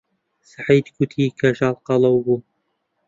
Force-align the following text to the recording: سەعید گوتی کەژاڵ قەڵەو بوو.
سەعید 0.51 0.87
گوتی 0.95 1.35
کەژاڵ 1.39 1.75
قەڵەو 1.87 2.15
بوو. 2.25 2.37